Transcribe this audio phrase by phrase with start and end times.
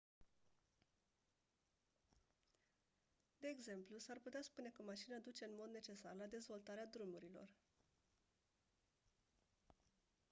[3.39, 7.49] de exemplu s-ar putea spune că mașina duce în mod necesar la dezvoltarea drumurilor